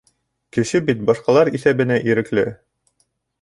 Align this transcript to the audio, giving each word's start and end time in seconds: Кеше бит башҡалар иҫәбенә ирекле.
Кеше 0.55 0.79
бит 0.87 1.03
башҡалар 1.09 1.51
иҫәбенә 1.59 1.99
ирекле. 2.13 2.47